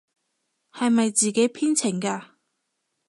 [0.71, 2.29] 係咪自己編程嘅？